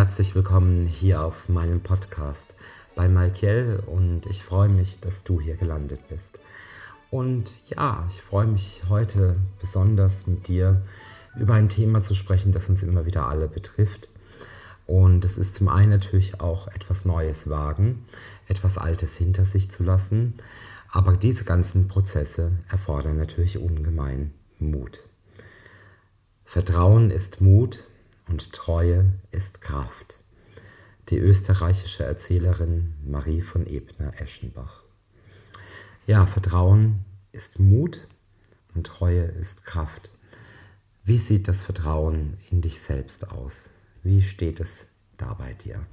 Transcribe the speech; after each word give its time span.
herzlich 0.00 0.34
willkommen 0.34 0.86
hier 0.86 1.22
auf 1.22 1.50
meinem 1.50 1.82
Podcast 1.82 2.56
bei 2.94 3.06
Malkiel 3.06 3.82
und 3.86 4.24
ich 4.24 4.42
freue 4.42 4.70
mich, 4.70 4.98
dass 5.00 5.24
du 5.24 5.42
hier 5.42 5.56
gelandet 5.56 6.00
bist. 6.08 6.40
Und 7.10 7.52
ja, 7.68 8.06
ich 8.08 8.22
freue 8.22 8.46
mich 8.46 8.84
heute 8.88 9.36
besonders 9.60 10.26
mit 10.26 10.48
dir 10.48 10.80
über 11.38 11.52
ein 11.52 11.68
Thema 11.68 12.00
zu 12.00 12.14
sprechen, 12.14 12.50
das 12.50 12.70
uns 12.70 12.82
immer 12.82 13.04
wieder 13.04 13.28
alle 13.28 13.46
betrifft. 13.46 14.08
Und 14.86 15.22
es 15.24 15.36
ist 15.36 15.56
zum 15.56 15.68
einen 15.68 15.90
natürlich 15.90 16.40
auch 16.40 16.66
etwas 16.68 17.04
Neues 17.04 17.50
wagen, 17.50 18.06
etwas 18.48 18.78
Altes 18.78 19.16
hinter 19.16 19.44
sich 19.44 19.70
zu 19.70 19.82
lassen, 19.82 20.34
aber 20.90 21.16
diese 21.16 21.44
ganzen 21.44 21.88
Prozesse 21.88 22.52
erfordern 22.70 23.18
natürlich 23.18 23.58
ungemein 23.58 24.32
Mut. 24.58 25.02
Vertrauen 26.46 27.10
ist 27.10 27.42
Mut 27.42 27.84
und 28.30 28.52
Treue 28.52 29.12
ist 29.32 29.60
Kraft. 29.60 30.20
Die 31.08 31.18
österreichische 31.18 32.04
Erzählerin 32.04 32.94
Marie 33.04 33.40
von 33.40 33.66
Ebner-Eschenbach. 33.66 34.84
Ja, 36.06 36.26
Vertrauen 36.26 37.04
ist 37.32 37.58
Mut 37.58 38.06
und 38.72 38.86
Treue 38.86 39.24
ist 39.24 39.64
Kraft. 39.64 40.12
Wie 41.02 41.18
sieht 41.18 41.48
das 41.48 41.64
Vertrauen 41.64 42.38
in 42.50 42.60
dich 42.60 42.80
selbst 42.80 43.32
aus? 43.32 43.72
Wie 44.04 44.22
steht 44.22 44.60
es 44.60 44.90
da 45.16 45.34
bei 45.34 45.54
dir? 45.54 45.84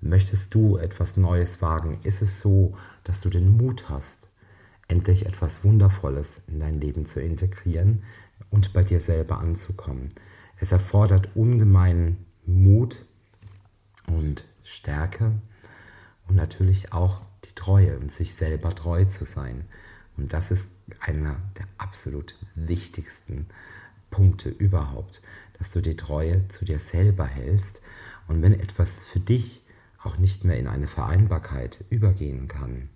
Möchtest 0.00 0.54
du 0.54 0.76
etwas 0.76 1.16
Neues 1.16 1.62
wagen? 1.62 1.98
Ist 2.04 2.22
es 2.22 2.40
so, 2.40 2.76
dass 3.02 3.22
du 3.22 3.28
den 3.28 3.56
Mut 3.56 3.88
hast, 3.88 4.30
endlich 4.86 5.26
etwas 5.26 5.64
Wundervolles 5.64 6.42
in 6.46 6.60
dein 6.60 6.80
Leben 6.80 7.04
zu 7.06 7.20
integrieren 7.20 8.04
und 8.50 8.72
bei 8.72 8.84
dir 8.84 9.00
selber 9.00 9.38
anzukommen? 9.38 10.10
Es 10.58 10.72
erfordert 10.72 11.30
ungemeinen 11.34 12.24
Mut 12.46 13.04
und 14.06 14.46
Stärke 14.62 15.32
und 16.28 16.36
natürlich 16.36 16.92
auch 16.92 17.20
die 17.44 17.54
Treue 17.54 17.98
und 17.98 18.10
sich 18.10 18.34
selber 18.34 18.74
treu 18.74 19.04
zu 19.04 19.24
sein. 19.24 19.66
Und 20.16 20.32
das 20.32 20.50
ist 20.50 20.72
einer 21.00 21.36
der 21.58 21.66
absolut 21.78 22.36
wichtigsten 22.54 23.46
Punkte 24.10 24.48
überhaupt, 24.48 25.20
dass 25.58 25.72
du 25.72 25.82
die 25.82 25.96
Treue 25.96 26.48
zu 26.48 26.64
dir 26.64 26.78
selber 26.78 27.26
hältst 27.26 27.82
und 28.28 28.42
wenn 28.42 28.54
etwas 28.54 29.06
für 29.06 29.20
dich 29.20 29.62
auch 30.02 30.18
nicht 30.18 30.44
mehr 30.44 30.58
in 30.58 30.68
eine 30.68 30.88
Vereinbarkeit 30.88 31.84
übergehen 31.90 32.48
kann, 32.48 32.88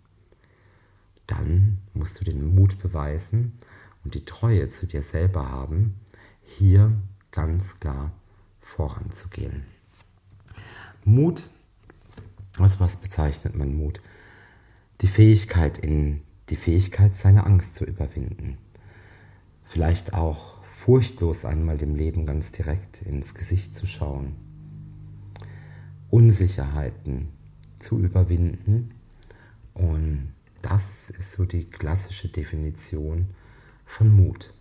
dann 1.26 1.78
musst 1.94 2.20
du 2.20 2.24
den 2.24 2.54
Mut 2.54 2.78
beweisen 2.78 3.58
und 4.04 4.14
die 4.14 4.24
Treue 4.24 4.68
zu 4.68 4.86
dir 4.86 5.02
selber 5.02 5.50
haben, 5.50 6.00
hier 6.42 6.92
ganz 7.32 7.80
klar 7.80 8.12
voranzugehen. 8.60 9.64
Mut, 11.04 11.48
als 12.58 12.80
was 12.80 12.96
bezeichnet 12.96 13.56
man 13.56 13.74
Mut? 13.74 14.00
Die 15.00 15.08
Fähigkeit, 15.08 15.78
in 15.78 16.22
die 16.50 16.56
Fähigkeit, 16.56 17.16
seine 17.16 17.46
Angst 17.46 17.76
zu 17.76 17.84
überwinden. 17.84 18.58
Vielleicht 19.64 20.14
auch 20.14 20.62
furchtlos 20.64 21.44
einmal 21.44 21.78
dem 21.78 21.94
Leben 21.94 22.26
ganz 22.26 22.52
direkt 22.52 23.02
ins 23.02 23.34
Gesicht 23.34 23.74
zu 23.74 23.86
schauen. 23.86 24.34
Unsicherheiten 26.10 27.28
zu 27.76 28.00
überwinden. 28.00 28.90
Und 29.74 30.34
das 30.62 31.10
ist 31.10 31.32
so 31.32 31.44
die 31.44 31.64
klassische 31.64 32.28
Definition 32.28 33.28
von 33.86 34.14
Mut. 34.14 34.52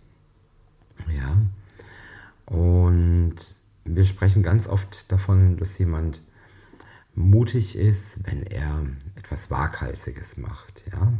Ja, 1.14 1.36
und 2.50 3.36
wir 3.84 4.04
sprechen 4.04 4.42
ganz 4.42 4.68
oft 4.68 5.10
davon, 5.10 5.56
dass 5.56 5.78
jemand 5.78 6.20
mutig 7.14 7.76
ist, 7.76 8.26
wenn 8.26 8.42
er 8.42 8.86
etwas 9.14 9.50
Waghalsiges 9.50 10.36
macht. 10.36 10.84
Ja? 10.92 11.12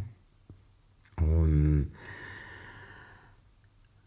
Und 1.17 1.93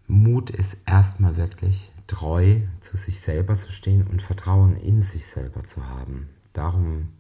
Mut 0.08 0.50
ist 0.50 0.78
erstmal 0.86 1.38
wirklich 1.38 1.94
treu 2.08 2.60
zu 2.82 2.98
sich 2.98 3.22
selber 3.22 3.54
zu 3.54 3.72
stehen 3.72 4.06
und 4.06 4.22
Vertrauen 4.22 4.76
in 4.76 5.02
sich 5.02 5.26
selber 5.26 5.64
zu 5.64 5.88
haben. 5.88 6.30
Darum 6.52 7.14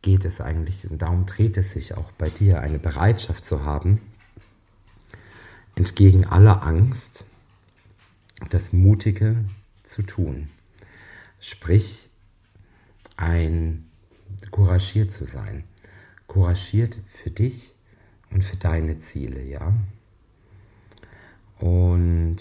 geht 0.00 0.24
es 0.24 0.40
eigentlich 0.40 0.88
und 0.88 1.02
darum 1.02 1.26
dreht 1.26 1.58
es 1.58 1.72
sich 1.72 1.96
auch 1.96 2.12
bei 2.12 2.30
dir, 2.30 2.60
eine 2.60 2.78
Bereitschaft 2.78 3.44
zu 3.44 3.64
haben, 3.64 4.00
entgegen 5.74 6.24
aller 6.24 6.62
Angst, 6.62 7.26
das 8.48 8.72
Mutige 8.72 9.44
zu 9.82 10.02
tun. 10.02 10.48
Sprich, 11.38 12.08
ein 13.16 13.90
couragiert 14.50 15.12
zu 15.12 15.26
sein. 15.26 15.64
Couragiert 16.26 16.98
für 17.08 17.30
dich 17.30 17.74
und 18.30 18.42
für 18.42 18.56
deine 18.56 18.98
Ziele, 18.98 19.42
ja. 19.42 19.74
Und 21.58 22.38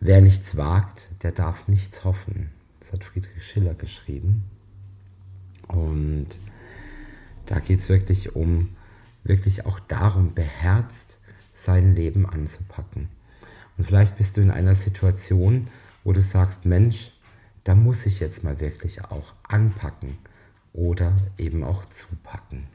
wer 0.00 0.20
nichts 0.20 0.56
wagt, 0.56 1.10
der 1.22 1.32
darf 1.32 1.68
nichts 1.68 2.04
hoffen. 2.04 2.50
Das 2.80 2.92
hat 2.92 3.04
Friedrich 3.04 3.46
Schiller 3.46 3.74
geschrieben. 3.74 4.44
Und 5.68 6.28
da 7.46 7.60
geht 7.60 7.80
es 7.80 7.88
wirklich 7.88 8.34
um, 8.34 8.76
wirklich 9.24 9.66
auch 9.66 9.80
darum, 9.80 10.34
beherzt 10.34 11.20
sein 11.52 11.94
Leben 11.94 12.26
anzupacken. 12.26 13.08
Und 13.76 13.84
vielleicht 13.84 14.16
bist 14.16 14.36
du 14.36 14.40
in 14.40 14.50
einer 14.50 14.74
Situation, 14.74 15.68
wo 16.04 16.12
du 16.12 16.20
sagst, 16.20 16.64
Mensch, 16.64 17.12
da 17.64 17.74
muss 17.74 18.06
ich 18.06 18.20
jetzt 18.20 18.44
mal 18.44 18.60
wirklich 18.60 19.04
auch 19.04 19.34
anpacken 19.48 20.18
oder 20.72 21.16
eben 21.36 21.64
auch 21.64 21.84
zupacken. 21.86 22.68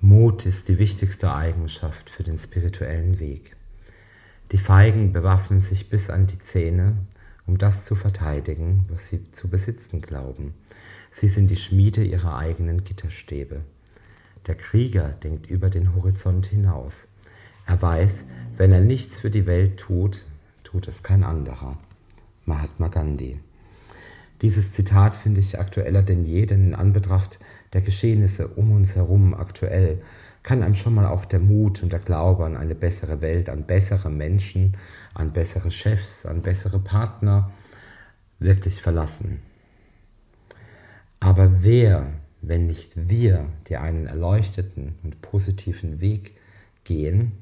Mut 0.00 0.46
ist 0.46 0.68
die 0.68 0.78
wichtigste 0.78 1.32
Eigenschaft 1.32 2.10
für 2.10 2.24
den 2.24 2.36
spirituellen 2.36 3.20
Weg. 3.20 3.56
Die 4.50 4.58
Feigen 4.58 5.12
bewaffnen 5.12 5.60
sich 5.60 5.88
bis 5.88 6.10
an 6.10 6.26
die 6.26 6.40
Zähne, 6.40 6.96
um 7.46 7.58
das 7.58 7.84
zu 7.84 7.94
verteidigen, 7.94 8.84
was 8.88 9.08
sie 9.08 9.30
zu 9.30 9.48
besitzen 9.48 10.00
glauben. 10.00 10.54
Sie 11.10 11.28
sind 11.28 11.50
die 11.50 11.56
Schmiede 11.56 12.02
ihrer 12.02 12.36
eigenen 12.36 12.82
Gitterstäbe. 12.82 13.60
Der 14.46 14.56
Krieger 14.56 15.10
denkt 15.10 15.46
über 15.46 15.70
den 15.70 15.94
Horizont 15.94 16.46
hinaus. 16.46 17.08
Er 17.66 17.80
weiß, 17.80 18.26
wenn 18.56 18.72
er 18.72 18.80
nichts 18.80 19.20
für 19.20 19.30
die 19.30 19.46
Welt 19.46 19.78
tut, 19.78 20.24
tut 20.62 20.88
es 20.88 21.02
kein 21.02 21.24
anderer. 21.24 21.78
Mahatma 22.44 22.88
Gandhi. 22.88 23.40
Dieses 24.42 24.72
Zitat 24.72 25.14
finde 25.16 25.40
ich 25.40 25.60
aktueller 25.60 26.02
denn 26.02 26.24
je, 26.24 26.46
denn 26.46 26.68
in 26.68 26.74
Anbetracht 26.74 27.38
der 27.72 27.80
Geschehnisse 27.80 28.48
um 28.48 28.72
uns 28.72 28.96
herum 28.96 29.34
aktuell 29.34 30.02
kann 30.42 30.62
einem 30.62 30.74
schon 30.74 30.94
mal 30.94 31.06
auch 31.06 31.24
der 31.24 31.38
Mut 31.38 31.82
und 31.82 31.92
der 31.92 32.00
Glaube 32.00 32.44
an 32.44 32.56
eine 32.56 32.74
bessere 32.74 33.20
Welt, 33.20 33.48
an 33.48 33.64
bessere 33.64 34.10
Menschen, 34.10 34.76
an 35.14 35.32
bessere 35.32 35.70
Chefs, 35.70 36.26
an 36.26 36.42
bessere 36.42 36.80
Partner 36.80 37.52
wirklich 38.40 38.82
verlassen. 38.82 39.40
Aber 41.20 41.62
wer, 41.62 42.12
wenn 42.40 42.66
nicht 42.66 43.08
wir, 43.08 43.46
die 43.68 43.76
einen 43.76 44.08
erleuchteten 44.08 44.96
und 45.04 45.22
positiven 45.22 46.00
Weg 46.00 46.32
gehen, 46.82 47.41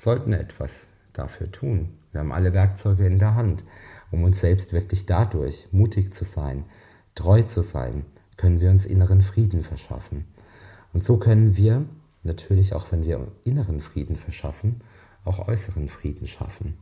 sollten 0.00 0.32
etwas 0.32 0.88
dafür 1.12 1.52
tun. 1.52 1.90
Wir 2.12 2.20
haben 2.20 2.32
alle 2.32 2.54
Werkzeuge 2.54 3.06
in 3.06 3.18
der 3.18 3.34
Hand, 3.34 3.64
um 4.10 4.24
uns 4.24 4.40
selbst 4.40 4.72
wirklich 4.72 5.04
dadurch 5.04 5.68
mutig 5.72 6.14
zu 6.14 6.24
sein, 6.24 6.64
treu 7.14 7.42
zu 7.42 7.62
sein, 7.62 8.06
können 8.38 8.60
wir 8.60 8.70
uns 8.70 8.86
inneren 8.86 9.20
Frieden 9.20 9.62
verschaffen. 9.62 10.24
Und 10.94 11.04
so 11.04 11.18
können 11.18 11.56
wir 11.56 11.84
natürlich 12.22 12.74
auch, 12.74 12.90
wenn 12.90 13.04
wir 13.04 13.28
inneren 13.44 13.80
Frieden 13.80 14.16
verschaffen, 14.16 14.80
auch 15.24 15.46
äußeren 15.46 15.88
Frieden 15.90 16.26
schaffen. 16.26 16.78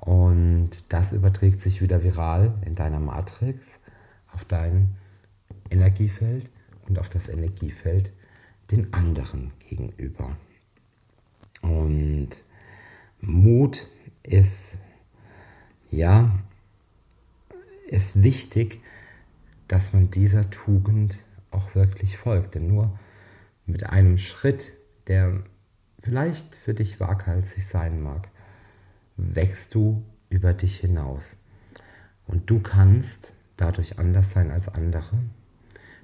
Und 0.00 0.70
das 0.88 1.12
überträgt 1.12 1.60
sich 1.60 1.82
wieder 1.82 2.02
viral 2.02 2.54
in 2.64 2.74
deiner 2.74 2.98
Matrix 2.98 3.80
auf 4.32 4.46
dein 4.46 4.96
Energiefeld 5.70 6.50
und 6.88 6.98
auf 6.98 7.10
das 7.10 7.28
Energiefeld 7.28 8.12
den 8.70 8.92
anderen 8.94 9.52
gegenüber. 9.68 10.34
Und 11.62 12.28
Mut 13.20 13.88
ist, 14.22 14.80
ja, 15.90 16.38
ist 17.86 18.22
wichtig, 18.22 18.80
dass 19.68 19.92
man 19.92 20.10
dieser 20.10 20.50
Tugend 20.50 21.24
auch 21.50 21.74
wirklich 21.74 22.18
folgt. 22.18 22.54
Denn 22.54 22.66
nur 22.66 22.98
mit 23.66 23.84
einem 23.84 24.18
Schritt, 24.18 24.72
der 25.06 25.42
vielleicht 26.02 26.54
für 26.54 26.74
dich 26.74 27.00
waghalsig 27.00 27.66
sein 27.66 28.02
mag, 28.02 28.28
wächst 29.16 29.74
du 29.74 30.02
über 30.30 30.52
dich 30.52 30.80
hinaus. 30.80 31.38
Und 32.26 32.50
du 32.50 32.60
kannst 32.60 33.34
dadurch 33.56 33.98
anders 33.98 34.32
sein 34.32 34.50
als 34.50 34.68
andere. 34.68 35.18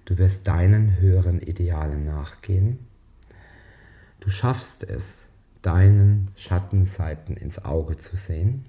Du 0.04 0.19
wirst 0.19 0.46
deinen 0.46 0.99
höheren 1.00 1.40
Idealen 1.40 2.04
nachgehen. 2.04 2.78
Du 4.20 4.31
schaffst 4.31 4.84
es, 4.84 5.31
deinen 5.62 6.31
Schattenseiten 6.37 7.37
ins 7.37 7.64
Auge 7.64 7.96
zu 7.96 8.16
sehen. 8.16 8.66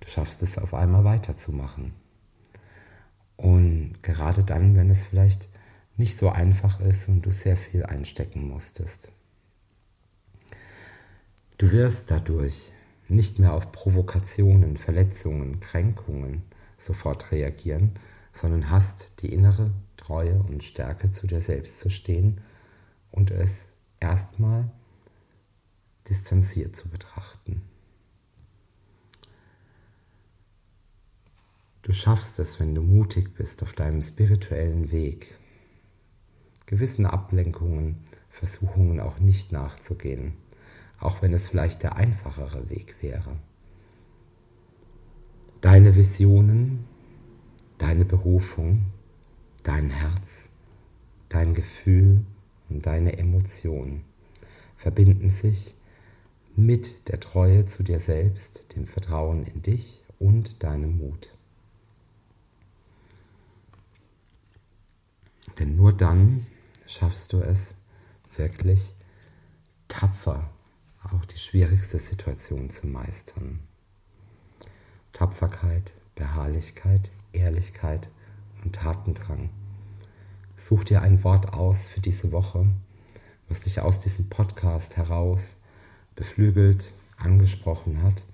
Du 0.00 0.08
schaffst 0.08 0.42
es 0.42 0.58
auf 0.58 0.74
einmal 0.74 1.04
weiterzumachen. 1.04 1.92
Und 3.36 4.02
gerade 4.02 4.44
dann, 4.44 4.76
wenn 4.76 4.90
es 4.90 5.04
vielleicht 5.04 5.48
nicht 5.96 6.16
so 6.16 6.30
einfach 6.30 6.80
ist 6.80 7.08
und 7.08 7.22
du 7.22 7.32
sehr 7.32 7.56
viel 7.56 7.84
einstecken 7.84 8.48
musstest. 8.48 9.12
Du 11.58 11.70
wirst 11.70 12.10
dadurch 12.10 12.72
nicht 13.08 13.38
mehr 13.38 13.52
auf 13.52 13.70
Provokationen, 13.70 14.76
Verletzungen, 14.76 15.60
Kränkungen 15.60 16.42
sofort 16.76 17.30
reagieren, 17.30 17.92
sondern 18.32 18.70
hast 18.70 19.22
die 19.22 19.32
innere 19.32 19.70
Treue 19.96 20.42
und 20.48 20.64
Stärke 20.64 21.10
zu 21.10 21.26
dir 21.26 21.40
selbst 21.40 21.80
zu 21.80 21.90
stehen 21.90 22.40
und 23.10 23.30
es 23.30 23.68
erstmal 24.00 24.70
distanziert 26.08 26.76
zu 26.76 26.88
betrachten. 26.88 27.62
Du 31.82 31.92
schaffst 31.92 32.38
es, 32.38 32.60
wenn 32.60 32.74
du 32.74 32.80
mutig 32.82 33.34
bist 33.34 33.62
auf 33.62 33.74
deinem 33.74 34.00
spirituellen 34.00 34.90
Weg, 34.90 35.36
gewissen 36.66 37.04
Ablenkungen, 37.04 38.04
Versuchungen 38.30 39.00
auch 39.00 39.18
nicht 39.18 39.52
nachzugehen, 39.52 40.32
auch 40.98 41.20
wenn 41.20 41.34
es 41.34 41.46
vielleicht 41.46 41.82
der 41.82 41.96
einfachere 41.96 42.70
Weg 42.70 42.96
wäre. 43.02 43.36
Deine 45.60 45.94
Visionen, 45.94 46.86
deine 47.78 48.04
Berufung, 48.04 48.86
dein 49.62 49.90
Herz, 49.90 50.50
dein 51.28 51.54
Gefühl 51.54 52.24
und 52.70 52.86
deine 52.86 53.18
Emotionen 53.18 54.04
verbinden 54.76 55.30
sich 55.30 55.74
mit 56.56 57.08
der 57.08 57.20
Treue 57.20 57.64
zu 57.66 57.82
dir 57.82 57.98
selbst, 57.98 58.74
dem 58.76 58.86
Vertrauen 58.86 59.44
in 59.44 59.62
dich 59.62 60.02
und 60.18 60.62
deinem 60.62 60.98
Mut. 60.98 61.34
Denn 65.58 65.76
nur 65.76 65.92
dann 65.92 66.46
schaffst 66.86 67.32
du 67.32 67.40
es 67.40 67.76
wirklich 68.36 68.92
tapfer, 69.88 70.50
auch 71.02 71.24
die 71.24 71.38
schwierigste 71.38 71.98
Situation 71.98 72.70
zu 72.70 72.86
meistern. 72.86 73.60
Tapferkeit, 75.12 75.94
Beharrlichkeit, 76.14 77.12
Ehrlichkeit 77.32 78.10
und 78.64 78.74
Tatendrang. 78.76 79.50
Such 80.56 80.84
dir 80.84 81.02
ein 81.02 81.22
Wort 81.24 81.52
aus 81.52 81.86
für 81.86 82.00
diese 82.00 82.32
Woche, 82.32 82.66
was 83.48 83.60
dich 83.60 83.80
aus 83.80 84.00
diesem 84.00 84.28
Podcast 84.28 84.96
heraus 84.96 85.60
beflügelt, 86.16 86.92
angesprochen 87.16 88.02
hat. 88.02 88.24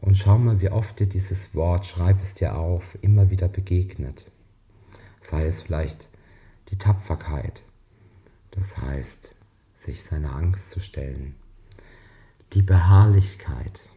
Und 0.00 0.16
schau 0.16 0.38
mal, 0.38 0.60
wie 0.60 0.70
oft 0.70 1.00
dir 1.00 1.06
dieses 1.06 1.54
Wort, 1.54 1.86
schreib 1.86 2.20
es 2.20 2.34
dir 2.34 2.56
auf, 2.56 2.96
immer 3.02 3.30
wieder 3.30 3.48
begegnet. 3.48 4.30
Sei 5.20 5.46
es 5.46 5.62
vielleicht 5.62 6.08
die 6.68 6.78
Tapferkeit, 6.78 7.62
das 8.50 8.76
heißt, 8.78 9.34
sich 9.74 10.02
seiner 10.02 10.34
Angst 10.34 10.70
zu 10.70 10.80
stellen. 10.80 11.34
Die 12.52 12.62
Beharrlichkeit, 12.62 13.88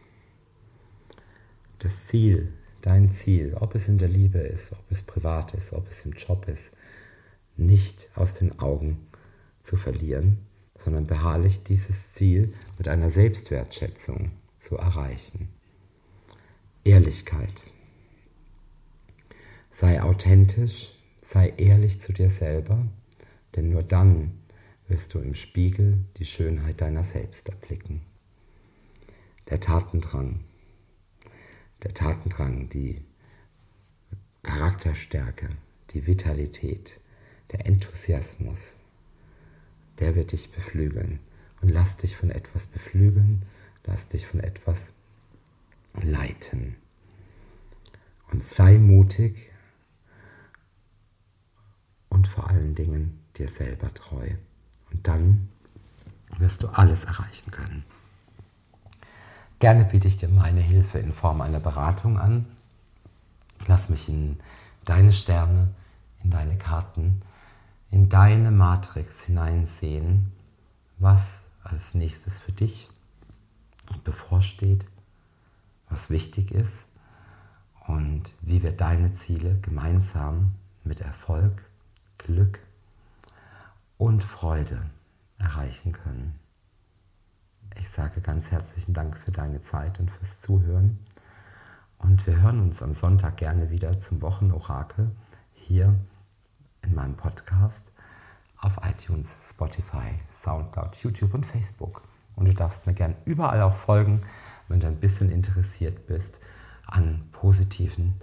das 1.78 2.06
Ziel, 2.06 2.52
dein 2.82 3.10
Ziel, 3.10 3.54
ob 3.54 3.74
es 3.74 3.88
in 3.88 3.98
der 3.98 4.08
Liebe 4.08 4.38
ist, 4.38 4.72
ob 4.72 4.90
es 4.90 5.02
privat 5.02 5.54
ist, 5.54 5.72
ob 5.72 5.88
es 5.88 6.04
im 6.04 6.12
Job 6.12 6.48
ist, 6.48 6.72
nicht 7.56 8.08
aus 8.14 8.34
den 8.34 8.58
Augen 8.58 9.06
zu 9.62 9.76
verlieren, 9.76 10.38
sondern 10.80 11.06
beharrlich 11.06 11.62
dieses 11.62 12.12
Ziel 12.12 12.54
mit 12.78 12.88
einer 12.88 13.10
Selbstwertschätzung 13.10 14.30
zu 14.56 14.78
erreichen. 14.78 15.50
Ehrlichkeit. 16.84 17.70
Sei 19.70 20.02
authentisch, 20.02 20.92
sei 21.20 21.52
ehrlich 21.58 22.00
zu 22.00 22.14
dir 22.14 22.30
selber, 22.30 22.86
denn 23.54 23.68
nur 23.68 23.82
dann 23.82 24.40
wirst 24.88 25.12
du 25.12 25.18
im 25.18 25.34
Spiegel 25.34 25.98
die 26.16 26.24
Schönheit 26.24 26.80
deiner 26.80 27.04
selbst 27.04 27.50
erblicken. 27.50 28.00
Der 29.50 29.60
Tatendrang, 29.60 30.40
der 31.82 31.92
Tatendrang, 31.92 32.70
die 32.70 33.04
Charakterstärke, 34.42 35.50
die 35.90 36.06
Vitalität, 36.06 37.00
der 37.52 37.66
Enthusiasmus, 37.66 38.78
der 40.00 40.14
wird 40.14 40.32
dich 40.32 40.50
beflügeln. 40.50 41.20
Und 41.60 41.68
lass 41.68 41.98
dich 41.98 42.16
von 42.16 42.30
etwas 42.30 42.66
beflügeln, 42.66 43.44
lass 43.84 44.08
dich 44.08 44.26
von 44.26 44.40
etwas 44.40 44.92
leiten. 46.00 46.76
Und 48.32 48.42
sei 48.42 48.78
mutig 48.78 49.50
und 52.08 52.28
vor 52.28 52.48
allen 52.48 52.74
Dingen 52.74 53.20
dir 53.36 53.48
selber 53.48 53.92
treu. 53.92 54.28
Und 54.90 55.06
dann 55.06 55.48
wirst 56.38 56.62
du 56.62 56.68
alles 56.68 57.04
erreichen 57.04 57.50
können. 57.50 57.84
Gerne 59.58 59.84
biete 59.84 60.08
ich 60.08 60.16
dir 60.16 60.28
meine 60.28 60.60
Hilfe 60.60 60.98
in 60.98 61.12
Form 61.12 61.40
einer 61.42 61.60
Beratung 61.60 62.18
an. 62.18 62.46
Lass 63.66 63.90
mich 63.90 64.08
in 64.08 64.38
deine 64.84 65.12
Sterne, 65.12 65.74
in 66.22 66.30
deine 66.30 66.56
Karten, 66.56 67.20
in 67.90 68.08
deine 68.08 68.50
Matrix 68.50 69.22
hineinsehen, 69.22 70.32
was 70.98 71.46
als 71.62 71.94
nächstes 71.94 72.38
für 72.38 72.52
dich 72.52 72.88
bevorsteht, 74.04 74.86
was 75.88 76.10
wichtig 76.10 76.52
ist 76.52 76.86
und 77.86 78.22
wie 78.40 78.62
wir 78.62 78.72
deine 78.72 79.12
Ziele 79.12 79.58
gemeinsam 79.60 80.54
mit 80.84 81.00
Erfolg, 81.00 81.64
Glück 82.18 82.60
und 83.98 84.22
Freude 84.22 84.82
erreichen 85.38 85.92
können. 85.92 86.38
Ich 87.78 87.88
sage 87.88 88.20
ganz 88.20 88.50
herzlichen 88.50 88.92
Dank 88.92 89.16
für 89.16 89.32
deine 89.32 89.60
Zeit 89.60 89.98
und 90.00 90.10
fürs 90.10 90.40
Zuhören. 90.40 90.98
Und 91.98 92.26
wir 92.26 92.40
hören 92.40 92.60
uns 92.60 92.82
am 92.82 92.94
Sonntag 92.94 93.36
gerne 93.36 93.70
wieder 93.70 93.98
zum 94.00 94.22
Wochenorakel 94.22 95.10
hier 95.54 95.98
in 96.84 96.94
meinem 96.94 97.16
Podcast 97.16 97.92
auf 98.60 98.78
iTunes, 98.82 99.50
Spotify, 99.50 100.20
Soundcloud, 100.30 100.96
YouTube 100.96 101.34
und 101.34 101.46
Facebook. 101.46 102.02
Und 102.36 102.46
du 102.46 102.54
darfst 102.54 102.86
mir 102.86 102.94
gern 102.94 103.16
überall 103.24 103.62
auch 103.62 103.76
folgen, 103.76 104.22
wenn 104.68 104.80
du 104.80 104.86
ein 104.86 105.00
bisschen 105.00 105.30
interessiert 105.30 106.06
bist 106.06 106.40
an 106.86 107.28
positiven 107.32 108.20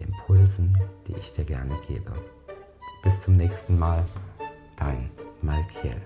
Impulsen, 0.00 0.78
die 1.06 1.14
ich 1.16 1.32
dir 1.32 1.44
gerne 1.44 1.76
gebe. 1.86 2.12
Bis 3.02 3.22
zum 3.22 3.36
nächsten 3.36 3.78
Mal, 3.78 4.04
dein 4.76 5.10
Malkiel. 5.42 6.00